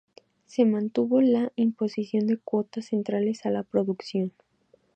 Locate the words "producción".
3.61-4.31